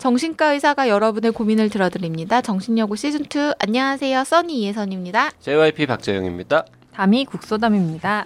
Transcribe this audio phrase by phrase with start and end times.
[0.00, 2.40] 정신과 의사가 여러분의 고민을 들어드립니다.
[2.40, 4.24] 정신여고 시즌2 안녕하세요.
[4.24, 5.32] 써니 이혜선입니다.
[5.40, 6.64] JYP 박재영입니다.
[6.94, 8.24] 담이 국소담입니다.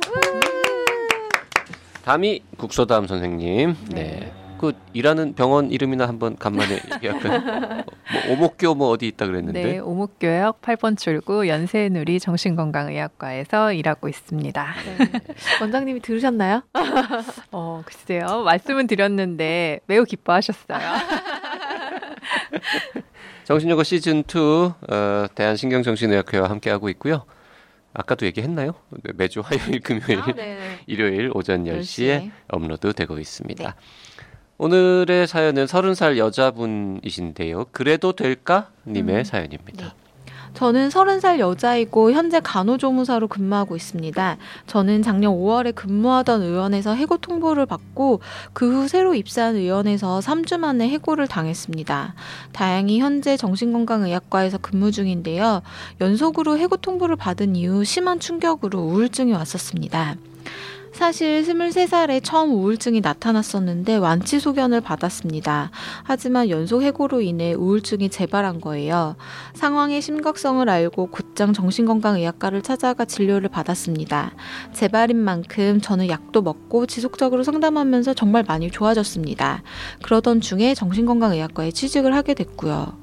[2.05, 3.77] 담이 국소담 선생님.
[3.91, 4.03] 네.
[4.03, 4.33] 네.
[4.57, 7.41] 그 일하는 병원 이름이나 한번 간만에 얘기할까요?
[7.41, 9.63] 뭐 오목교 뭐 어디 있다 그랬는데.
[9.65, 14.75] 네, 오목교역 8번 출구 연세누리 정신건강의학과에서 일하고 있습니다.
[14.99, 15.11] 네.
[15.61, 16.63] 원장님이 들으셨나요?
[17.51, 18.45] 어, 글쎄요.
[18.45, 20.79] 말씀은 드렸는데 매우 기뻐하셨어요.
[23.45, 27.25] 정신여고 시즌 2 어, 대한신경정신의학회와 함께하고 있고요.
[27.93, 28.75] 아까도 얘기했나요?
[29.03, 30.79] 네, 매주 화요일, 금요일, 아, 네.
[30.87, 33.65] 일요일 오전 10시에, 10시에 업로드 되고 있습니다.
[33.65, 33.75] 네.
[34.59, 37.67] 오늘의 사연은 30살 여자분이신데요.
[37.73, 38.71] 그래도 될까?
[38.87, 39.25] 님의 음.
[39.25, 39.87] 사연입니다.
[39.87, 40.04] 네.
[40.55, 44.37] 저는 30살 여자이고 현재 간호조무사로 근무하고 있습니다.
[44.67, 48.21] 저는 작년 5월에 근무하던 의원에서 해고 통보를 받고
[48.53, 52.15] 그 후 새로 입사한 의원에서 3주 만에 해고를 당했습니다.
[52.53, 55.63] 다행히 현재 정신건강의학과에서 근무 중인데요.
[56.01, 60.17] 연속으로 해고 통보를 받은 이후 심한 충격으로 우울증이 왔었습니다.
[60.95, 65.73] 사실 23살에 처음 우울증이 나타났었는데 완치 소견을 받았습니다.
[66.05, 69.17] 하지만 연속 해고로 인해 우울증이 재발한 거예요.
[69.55, 74.35] 상황의 심각성을 알고 곧장 정신건강의학과를 찾아가 진료를 받았습니다.
[74.73, 79.65] 재발인 만큼 저는 약도 먹고 지속적으로 상담하면서 정말 많이 좋아졌습니다.
[80.01, 82.97] 그러던 중에 정신건강의학과에 취직을 하게 됐고요.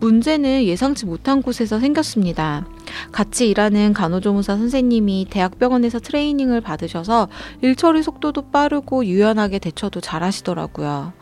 [0.00, 2.66] 문제는 예상치 못한 곳에서 생겼습니다.
[3.12, 7.28] 같이 일하는 간호조무사 선생님이 대학병원에서 트레이닝을 받으셔서
[7.62, 11.12] 일 처리 속도도 빠르고 유연하게 대처도 잘 하시더라고요.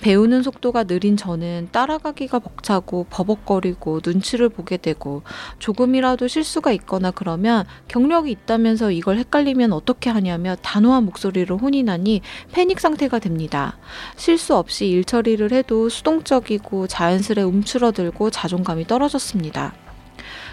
[0.00, 5.22] 배우는 속도가 느린 저는 따라가기가 벅차고 버벅거리고 눈치를 보게 되고
[5.58, 12.20] 조금이라도 실수가 있거나 그러면 경력이 있다면서 이걸 헷갈리면 어떻게 하냐며 단호한 목소리로 혼인하니
[12.52, 13.76] 패닉 상태가 됩니다.
[14.16, 19.87] 실수 없이 일 처리를 해도 수동적이고 자연스레 움츠러들고 자존감이 떨어졌습니다.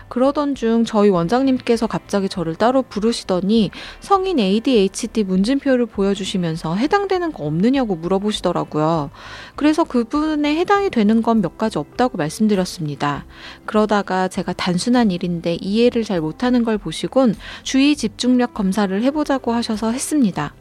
[0.09, 7.95] 그러던 중 저희 원장님께서 갑자기 저를 따로 부르시더니 성인 ADHD 문진표를 보여주시면서 해당되는 거 없느냐고
[7.95, 9.09] 물어보시더라고요.
[9.55, 13.25] 그래서 그분에 해당이 되는 건 몇 가지 없다고 말씀드렸습니다.
[13.65, 20.53] 그러다가 제가 단순한 일인데 이해를 잘 못하는 걸 보시곤 주의 집중력 검사를 해보자고 하셔서 했습니다.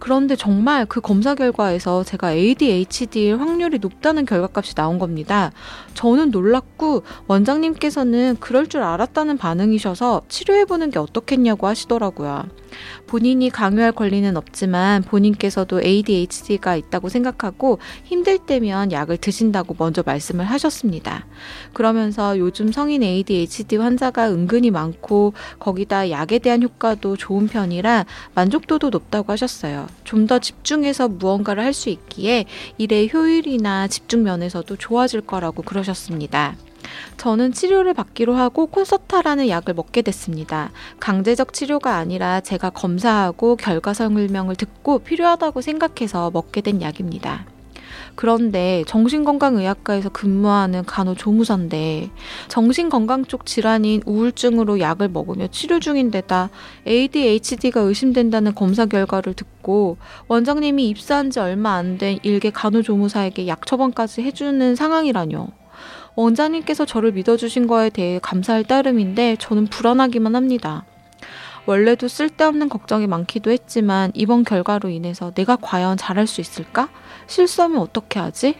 [0.00, 5.52] 그런데 정말 그 검사 결과에서 제가 ADHD일 확률이 높다는 결과값이 나온 겁니다.
[5.94, 12.46] 저는 놀랐고 원장님께서는 그럴 줄 알았다는 반응이셔서 치료해보는 게 어떻겠냐고 하시더라고요.
[13.06, 21.26] 본인이 강요할 권리는 없지만 본인께서도 ADHD가 있다고 생각하고 힘들 때면 약을 드신다고 먼저 말씀을 하셨습니다.
[21.74, 29.32] 그러면서 요즘 성인 ADHD 환자가 은근히 많고 거기다 약에 대한 효과도 좋은 편이라 만족도도 높다고
[29.32, 29.89] 하셨어요.
[30.04, 32.44] 좀 더 집중해서 무언가를 할 수 있기에
[32.78, 36.56] 일의 효율이나 집중 면에서도 좋아질 거라고 그러셨습니다.
[37.16, 40.70] 저는 치료를 받기로 하고 콘서타라는 약을 먹게 됐습니다.
[40.98, 47.44] 강제적 치료가 아니라 제가 검사하고 결과 설명을 듣고 필요하다고 생각해서 먹게 된 약입니다.
[48.20, 52.10] 그런데 정신건강의학과에서 근무하는 간호조무사인데
[52.48, 56.50] 정신건강 쪽 질환인 우울증으로 약을 먹으며 치료 중인 데다
[56.86, 59.96] ADHD가 의심된다는 검사 결과를 듣고
[60.28, 65.48] 원장님이 입사한 지 얼마 안 된 일개 간호조무사에게 약 처방까지 해주는 상황이라뇨.
[66.14, 70.84] 원장님께서 저를 믿어주신 거에 대해 감사할 따름인데 저는 불안하기만 합니다.
[71.70, 76.88] 원래도 쓸데없는 걱정이 많기도 했지만 이번 결과로 인해서 내가 과연 잘할 수 있을까?
[77.28, 78.56] 실수하면 어떻게 하지?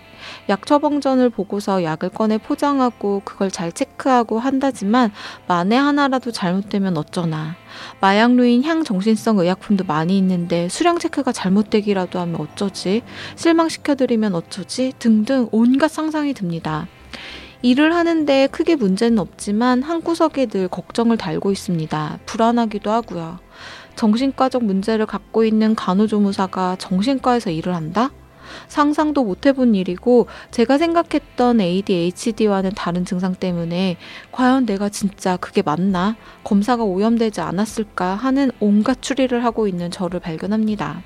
[0.48, 5.10] 약 처방전을 보고서 약을 꺼내 포장하고 그걸 잘 체크하고 한다지만
[5.48, 7.56] 만에 하나라도 잘못되면 어쩌나.
[8.00, 13.02] 마약류인 향 정신성 의약품도 많이 있는데 수량 체크가 잘못되기라도 하면 어쩌지?
[13.34, 14.92] 실망시켜드리면 어쩌지?
[15.00, 16.86] 등등 온갖 상상이 듭니다.
[17.62, 22.20] 일을 하는데 크게 문제는 없지만 한 구석에 늘 걱정을 달고 있습니다.
[22.24, 23.38] 불안하기도 하고요.
[23.96, 28.10] 정신과적 문제를 갖고 있는 간호조무사가 정신과에서 일을 한다?
[28.66, 33.96] 상상도 못 해본 일이고 제가 생각했던 ADHD와는 다른 증상 때문에
[34.32, 36.16] 과연 내가 진짜 그게 맞나?
[36.44, 41.02] 검사가 오염되지 않았을까 하는 온갖 추리를 하고 있는 저를 발견합니다.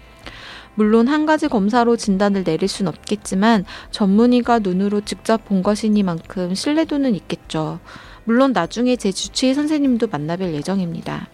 [0.75, 7.81] 물론 한 가지 검사로 진단을 내릴 순 없겠지만 전문의가 눈으로 직접 본 것이니만큼 신뢰도는 있겠죠.
[8.25, 11.29] 물론 나중에 제 주치의 선생님도 만나뵐 예정입니다.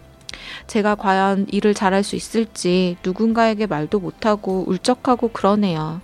[0.67, 6.01] 제가 과연 일을 잘할 수 있을지 누군가에게 말도 못하고 울적하고 그러네요.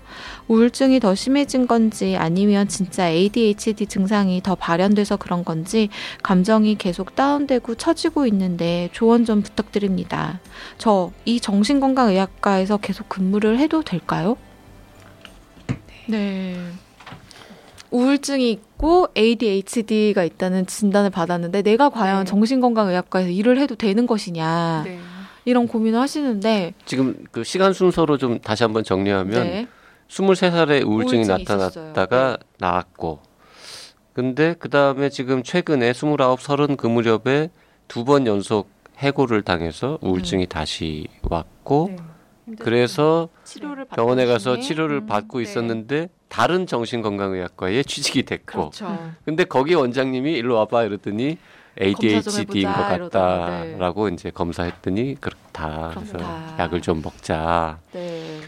[0.47, 5.89] 우울증이 더 심해진 건지 아니면 진짜 ADHD 증상이 더 발현돼서 그런 건지
[6.23, 10.39] 감정이 계속 다운되고 처지고 있는데 조언 좀 부탁드립니다.
[10.77, 14.37] 저 이 정신건강의학과에서 계속 근무를 해도 될까요?
[16.07, 16.55] 네.
[17.91, 22.25] 우울증이 있고 ADHD가 있다는 진단을 받았는데 내가 과연 네.
[22.25, 24.99] 정신건강의학과에서 일을 해도 되는 것이냐 네.
[25.45, 29.67] 이런 고민을 하시는데 지금 그 시간 순서로 좀 다시 한번 정리하면 네.
[30.09, 32.45] 23살에 우울증이, 우울증이 나타났다가 네.
[32.59, 33.19] 나았고
[34.13, 37.49] 근데 그 다음에 지금 최근에 29, 30 그 무렵에
[37.87, 40.47] 두 번 연속 해고를 당해서 우울증이 음.
[40.47, 41.91] 다시 왔고
[42.45, 42.55] 네.
[42.59, 43.29] 그래서
[43.95, 45.05] 병원에 가서 치료를 음.
[45.05, 45.43] 받고 네.
[45.43, 49.11] 있었는데 다른 정신건강의학과에 취직이 됐고 그렇죠.
[49.25, 51.39] 근데 거기 원장님이 일로 와봐 이러더니
[51.81, 54.13] ADHD인 것 같다라고 네.
[54.13, 55.93] 이제 검사했더니 그렇다.
[55.95, 56.19] 그래서
[56.59, 57.79] 약을 좀 먹자.
[57.91, 58.39] 네.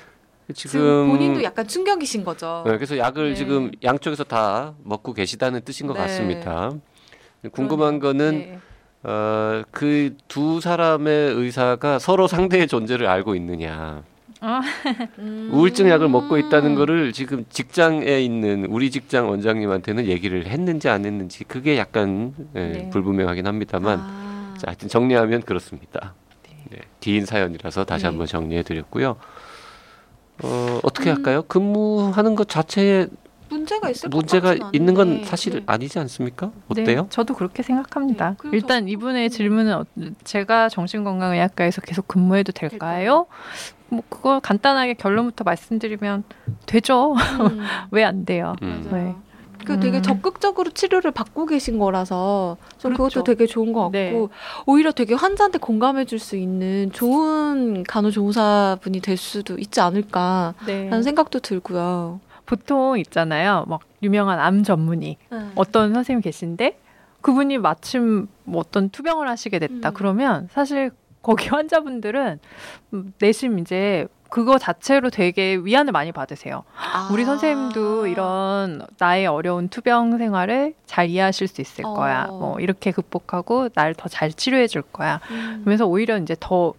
[0.53, 2.63] 지금 본인도 약간 충격이신 거죠.
[2.68, 3.36] 네, 그래서 약을 네.
[3.36, 6.01] 지금 양쪽에서 다 먹고 계시다는 뜻인 것 네.
[6.01, 6.71] 같습니다.
[7.51, 8.59] 궁금한 거는 네.
[9.01, 14.03] 어, 그 두 사람의 의사가 서로 상대의 존재를 알고 있느냐.
[14.41, 14.62] 아.
[15.51, 21.44] 우울증 약을 먹고 있다는 거를 지금 직장에 있는 우리 직장 원장님한테는 얘기를 했는지 안 했는지
[21.44, 22.89] 그게 약간 예, 네.
[22.89, 24.53] 불분명하긴 합니다만 아.
[24.57, 26.13] 자, 하여튼 정리하면 그렇습니다.
[26.44, 26.57] 네.
[26.71, 28.09] 네, 긴 사연이라서 다시 네.
[28.09, 29.18] 한번 정리해 드렸고요.
[30.44, 31.18] 어, 어떻게 음.
[31.18, 31.44] 할까요?
[31.44, 33.07] 근무하는 것 자체에
[33.69, 35.63] 문제가 있을 문제가 있는 건 사실 네.
[35.68, 36.48] 아니지 않습니까?
[36.48, 37.01] 네, 어때요?
[37.04, 38.36] 네, 저도 그렇게 생각합니다.
[38.44, 39.86] 네, 일단 이분의 질문은 어,
[40.24, 43.27] 제가 정신건강의학과에서 계속 근무해도 될까요?
[43.89, 46.24] 뭐 그거 간단하게 결론부터 말씀드리면
[46.66, 47.13] 되죠.
[47.13, 47.60] 음.
[47.92, 48.56] 왜안 돼요?
[48.63, 48.88] 음.
[48.92, 49.16] 네.
[49.66, 50.01] 그 되게 음.
[50.01, 53.19] 적극적으로 치료를 받고 계신 거라서 좀 그렇죠.
[53.21, 54.27] 그것도 되게 좋은 것 같고 네.
[54.66, 61.01] 오히려 되게 환자한테 공감해 줄 수 있는 좋은 간호조무사분이 될 수도 있지 않을까라는 네.
[61.04, 62.19] 생각도 들고요.
[62.53, 63.65] 보통 있잖아요.
[63.67, 65.39] 막 유명한 암 전문의 네.
[65.55, 66.79] 어떤 선생님 계신데
[67.21, 69.89] 그분이 마침 뭐 어떤 투병을 하시게 됐다.
[69.89, 69.93] 음.
[69.93, 70.89] 그러면 사실
[71.21, 72.39] 거기 환자분들은
[73.19, 76.63] 내심 이제 그거 자체로 되게 위안을 많이 받으세요.
[76.75, 77.09] 아.
[77.11, 82.25] 우리 선생님도 이런 나의 어려운 투병 생활을 잘 이해하실 수 있을 거야.
[82.29, 82.37] 어.
[82.39, 85.19] 뭐 이렇게 극복하고 날 더 잘 치료해 줄 거야.
[85.31, 85.59] 음.
[85.63, 86.73] 그러면서 오히려 이제 더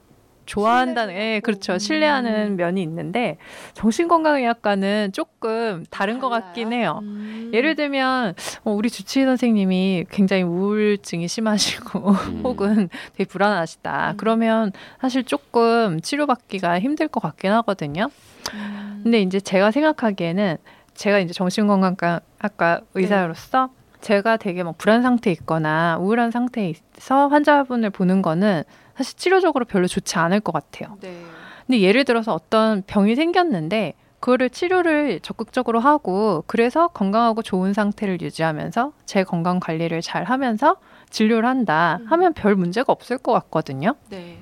[0.51, 1.79] 좋아한다는 예, 그렇죠.
[1.79, 2.57] 신뢰하는 음.
[2.57, 3.37] 면이 있는데
[3.75, 6.21] 정신건강의학과는 조금 다른 달라요?
[6.21, 6.99] 것 같긴 해요.
[7.03, 7.51] 음.
[7.55, 12.41] 예를 들면 어, 우리 주치의 선생님이 굉장히 우울증이 심하시고 음.
[12.45, 14.13] 혹은 되게 불안하시다.
[14.13, 14.17] 음.
[14.17, 18.11] 그러면 사실 조금 치료받기가 힘들 것 같긴 하거든요.
[18.55, 19.01] 음.
[19.05, 20.57] 근데 이제 제가 생각하기에는
[20.95, 24.01] 제가 이제 정신건강학과 의사로서 네.
[24.01, 28.65] 제가 되게 막 불안 상태에 있거나 우울한 상태에서 환자분을 보는 거는
[29.01, 30.99] 사실 치료적으로 별로 좋지 않을 것 같아요.
[31.01, 31.23] 네.
[31.67, 38.93] 근데 예를 들어서 어떤 병이 생겼는데 그거를 치료를 적극적으로 하고 그래서 건강하고 좋은 상태를 유지하면서
[39.07, 40.77] 제 건강 관리를 잘 하면서
[41.09, 42.07] 진료를 한다 음.
[42.09, 43.95] 하면 별 문제가 없을 것 같거든요.
[44.11, 44.37] 네.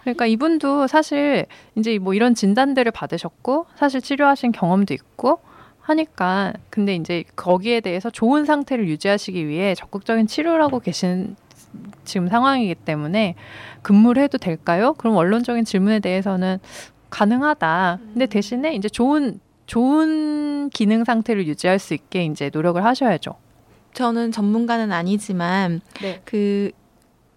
[0.00, 1.44] 그러니까 이분도 사실
[1.76, 5.40] 이제 뭐 이런 진단들을 받으셨고 사실 치료하신 경험도 있고
[5.80, 11.36] 하니까 근데 이제 거기에 대해서 좋은 상태를 유지하시기 위해 적극적인 치료를 하고 계신
[12.04, 13.34] 지금 상황이기 때문에
[13.82, 14.94] 근무를 해도 될까요?
[14.94, 16.58] 그럼 원론적인 질문에 대해서는
[17.10, 17.98] 가능하다.
[18.12, 18.28] 근데 음.
[18.28, 23.36] 대신에 이제 좋은 좋은 기능 상태를 유지할 수 있게 이제 노력을 하셔야죠.
[23.94, 26.20] 저는 전문가는 아니지만 네.
[26.24, 26.72] 그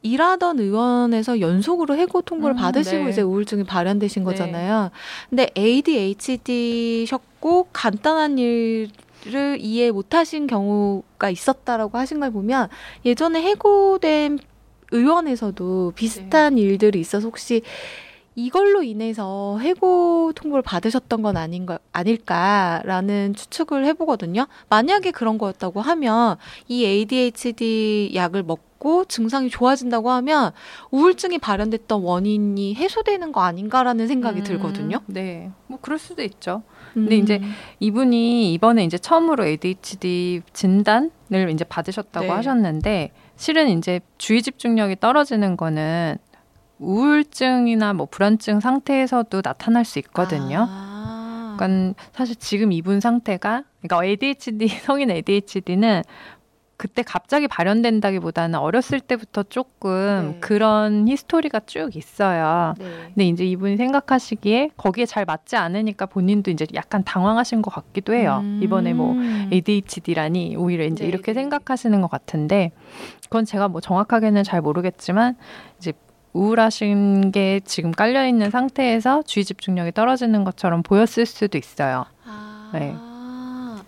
[0.02, 3.10] 일하던 의원에서 연속으로 해고 통보를 음, 받으시고 네.
[3.10, 4.26] 이제 우울증이 발현되신 네.
[4.26, 4.90] 거잖아요.
[5.30, 7.08] 근데 ADHD셨고
[7.72, 8.90] 간단한 일
[9.26, 12.68] 를 이해 못하신 경우가 있었다라고 하신 걸 보면
[13.06, 14.40] 예전에 해고된
[14.92, 16.62] 의원에서도 비슷한 네.
[16.62, 17.62] 일들이 있어서 혹시
[18.36, 24.48] 이걸로 인해서 해고 통보를 받으셨던 건 아닌가 아닐까라는 추측을 해보거든요.
[24.70, 26.38] 만약에 그런 거였다고 하면
[26.68, 30.52] 이 ADHD 약을 먹고 증상이 좋아진다고 하면
[30.92, 35.00] 우울증이 발현됐던 원인이 해소되는 거 아닌가라는 생각이 음, 들거든요.
[35.06, 36.64] 네, 뭐 그럴 수도 있죠.
[36.94, 37.24] 근데 음.
[37.24, 37.42] 이제
[37.80, 42.32] 이분이 이번에 이제 처음으로 ADHD 진단을 이제 받으셨다고 네.
[42.32, 46.18] 하셨는데 실은 이제 주의 집중력이 떨어지는 거는
[46.80, 50.68] 우울증이나 뭐 불안증 상태에서도 나타날 수 있거든요.
[50.70, 51.56] 아.
[51.58, 56.04] 그러니까 사실 지금 이분 상태가 그러니까 ADHD 성인 ADHD는
[56.76, 60.38] 그때 갑자기 발현된다기보다는 어렸을 때부터 조금 네.
[60.42, 62.74] 그런 히스토리가 쭉 있어요.
[62.78, 62.86] 네.
[63.06, 68.42] 근데 이제 이분이 생각하시기에 거기에 잘 맞지 않으니까 본인도 이제 약간 당황하신 것 같기도 해요.
[68.44, 68.60] 음.
[68.62, 69.16] 이번에 뭐
[69.54, 71.08] ADHD라니 오히려 이제 네.
[71.08, 71.42] 이렇게 네.
[71.42, 72.72] 생각하시는 것 같은데
[73.24, 75.38] 그건 제가 뭐 정확하게는 잘 모르겠지만
[75.78, 75.94] 이제
[76.34, 82.06] 우울하신 게 지금 깔려 있는 상태에서 주의 집중력이 떨어지는 것처럼 보였을 수도 있어요.
[82.26, 82.72] 아.
[82.74, 82.96] 네.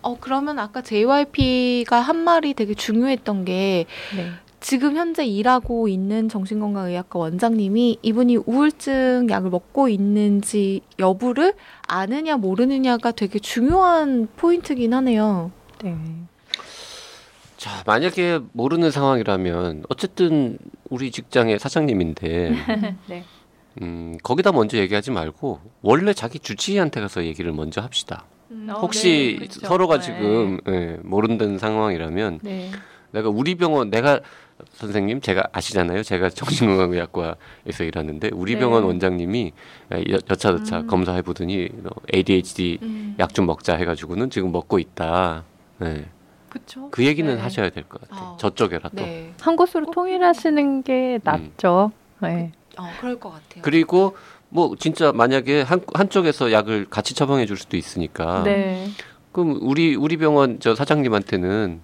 [0.02, 3.86] 어 그러면 아까 JYP가 한 말이 되게 중요했던 게
[4.16, 4.30] 네.
[4.60, 11.54] 지금 현재 일하고 있는 정신건강의학과 원장님이 이분이 우울증 약을 먹고 있는지 여부를
[11.86, 15.50] 아느냐 모르느냐가 되게 중요한 포인트긴 하네요.
[15.82, 15.96] 네.
[17.66, 20.56] 자, 만약에 모르는 상황이라면 어쨌든
[20.88, 22.52] 우리 직장의 사장님인데
[23.08, 23.24] 네.
[23.82, 28.24] 음, 거기다 먼저 얘기하지 말고 원래 자기 주치의한테 가서 얘기를 먼저 합시다.
[28.52, 29.66] 음, 혹시 네, 그렇죠.
[29.66, 30.02] 서로가 네.
[30.04, 32.70] 지금 예, 모른다는 상황이라면 네.
[33.10, 34.20] 내가 우리 병원 내가
[34.74, 36.04] 선생님 제가 아시잖아요.
[36.04, 38.60] 제가 정신건강의학과에서 일하는데 우리 네.
[38.60, 39.50] 병원 원장님이
[39.90, 40.86] 여차저차 음.
[40.86, 41.68] 검사해 보더니
[42.14, 43.16] ADHD 음.
[43.18, 45.42] 약좀 먹자 해가지고는 지금 먹고 있다.
[45.78, 46.06] 네.
[46.58, 46.88] 그쵸?
[46.90, 47.40] 그 얘기는 네.
[47.40, 48.30] 하셔야 될 것 같아요.
[48.32, 48.36] 어.
[48.38, 49.32] 저쪽에라도 네.
[49.40, 51.20] 한 곳으로 통일하시는 게 음.
[51.22, 51.92] 낫죠.
[52.22, 52.26] 음.
[52.26, 52.52] 네.
[52.78, 53.62] 어, 그럴 것 같아요.
[53.62, 54.16] 그리고
[54.48, 58.42] 뭐 진짜 만약에 한 한쪽에서 약을 같이 처방해 줄 수도 있으니까.
[58.44, 58.88] 네.
[59.32, 61.80] 그럼 우리 우리 병원 저 사장님한테는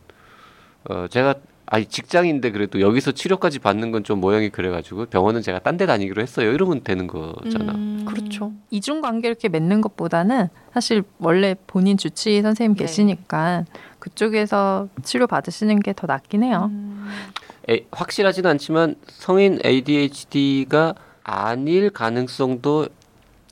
[0.89, 1.35] 어 제가
[1.67, 6.21] 아니 직장인데 그래도 여기서 치료까지 받는 건 좀 모양이 그래가지고 병원은 제가 딴 데 다니기로
[6.21, 6.53] 했어요.
[6.53, 7.73] 이러면 되는 거잖아.
[7.73, 8.53] 음, 그렇죠.
[8.71, 12.85] 이중 관계 이렇게 맺는 것보다는 사실 원래 본인 주치의 선생님 네.
[12.85, 13.65] 계시니까
[14.03, 16.69] 그쪽에서 치료 받으시는 게 더 낫긴 해요.
[16.73, 17.09] 음.
[17.71, 22.89] 에, 확실하지는 않지만 성인 ADHD가 아닐 가능성도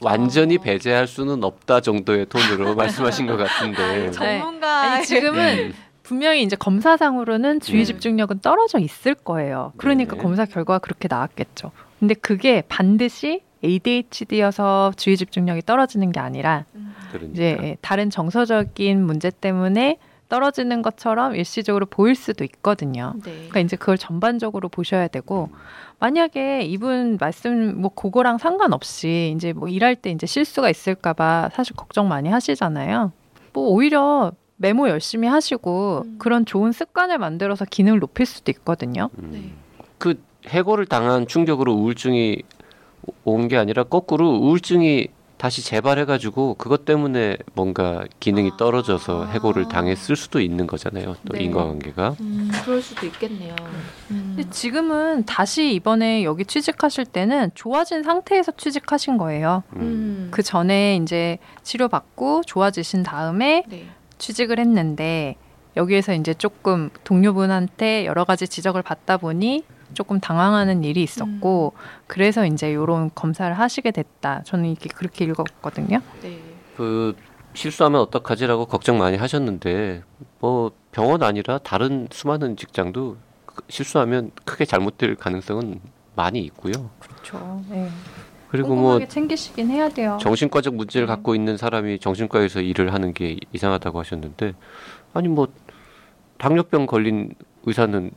[0.02, 0.60] 완전히 어.
[0.60, 4.10] 배제할 수는 없다 정도의 톤으로 말씀하신 것 같은데.
[4.10, 4.96] 전문가.
[4.96, 5.04] 네.
[5.04, 5.74] 지금은 음.
[6.02, 7.84] 분명히 이제 검사상으로는 주의 네.
[7.84, 9.72] 집중력은 떨어져 있을 거예요.
[9.76, 10.22] 그러니까 네.
[10.22, 11.70] 검사 결과가 그렇게 나왔겠죠.
[12.00, 16.64] 근데 그게 반드시 ADHD여서 주의 집중력이 떨어지는 게 아니라
[17.12, 17.32] 그러니까.
[17.32, 19.98] 이제 다른 정서적인 문제 때문에
[20.34, 23.12] 떨어지는 것처럼 일시적으로 보일 수도 있거든요.
[23.22, 23.32] 네.
[23.32, 25.50] 그러니까 이제 그걸 전반적으로 보셔야 되고
[25.98, 31.76] 만약에 이분 말씀 뭐 그거랑 상관없이 이제 뭐 일할 때 이제 실수가 있을까 봐 사실
[31.76, 33.12] 걱정 많이 하시잖아요.
[33.52, 36.16] 뭐 오히려 메모 열심히 하시고 음.
[36.18, 39.10] 그런 좋은 습관을 만들어서 기능을 높일 수도 있거든요.
[39.18, 39.30] 음.
[39.32, 39.42] 네.
[39.98, 42.42] 그 해고를 당한 충격으로 우울증이
[43.24, 45.08] 온 게 아니라 거꾸로 우울증이
[45.40, 48.56] 다시 재발해가지고 그것 때문에 뭔가 기능이 아.
[48.58, 51.16] 떨어져서 해고를 당했을 수도 있는 거잖아요.
[51.24, 51.44] 또 네.
[51.44, 52.16] 인과관계가.
[52.20, 53.56] 음, 그럴 수도 있겠네요.
[54.10, 54.34] 음.
[54.36, 59.62] 근데 지금은 다시 이번에 여기 취직하실 때는 좋아진 상태에서 취직하신 거예요.
[59.76, 60.28] 음.
[60.30, 63.86] 그 전에 이제 치료받고 좋아지신 다음에 네.
[64.18, 65.36] 취직을 했는데
[65.74, 71.80] 여기에서 이제 조금 동료분한테 여러 가지 지적을 받다 보니 조금 당황하는 일이 있었고 음.
[72.06, 74.42] 그래서 이제 이런 검사를 하시게 됐다.
[74.44, 76.00] 저는 이게 그렇게 읽었거든요.
[76.22, 76.40] 네.
[76.76, 77.14] 그
[77.54, 80.02] 실수하면 어떡하지라고 걱정 많이 하셨는데
[80.38, 83.16] 뭐 병원 아니라 다른 수많은 직장도
[83.68, 85.80] 실수하면 크게 잘못될 가능성은
[86.14, 86.90] 많이 있고요.
[86.98, 87.62] 그렇죠.
[87.68, 87.88] 네.
[88.50, 90.18] 그리고 뭐 챙기시긴 해야 돼요.
[90.20, 91.12] 정신과적 문제를 네.
[91.14, 94.54] 갖고 있는 사람이 정신과에서 일을 하는 게 이상하다고 하셨는데
[95.14, 95.48] 아니 뭐
[96.38, 98.10] 당뇨병 걸린 의사는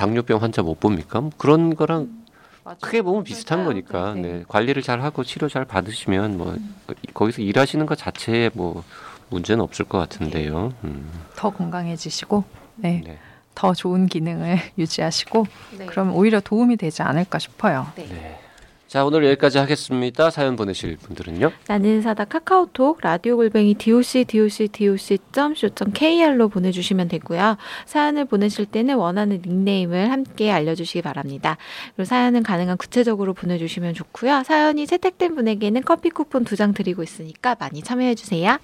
[0.00, 1.20] 당뇨병 환자 못 봅니까?
[1.20, 4.22] 뭐 그런 거랑 음, 크게 보면 비슷한 거니까 네.
[4.22, 4.44] 네.
[4.48, 6.74] 관리를 잘 하고 치료 잘 받으시면 뭐 음.
[7.12, 8.82] 거기서 일하시는 것 자체에 뭐
[9.28, 10.68] 문제는 없을 것 같은데요.
[10.68, 10.74] 네.
[10.84, 11.10] 음.
[11.36, 12.44] 더 건강해지시고
[12.76, 13.02] 네.
[13.04, 13.18] 네.
[13.54, 15.84] 더 좋은 기능을 유지하시고 네.
[15.84, 17.86] 그러면 오히려 도움이 되지 않을까 싶어요.
[17.94, 18.40] 네.
[18.90, 18.92] 네.
[18.92, 20.30] 자 오늘 여기까지 하겠습니다.
[20.30, 21.52] 사연 보내실 분들은요.
[21.68, 27.56] 나는 사다 카카오톡 라디오 골뱅이 doc doc doc co kr로 보내 주시면 되고요.
[27.86, 31.56] 사연을 보내실 때는 원하는 닉네임을 함께 알려 주시기 바랍니다.
[31.94, 34.42] 그리고 사연은 가능한 구체적으로 보내 주시면 좋고요.
[34.44, 38.58] 사연이 채택된 분에게는 커피 쿠폰 두 장 드리고 있으니까 많이 참여해 주세요.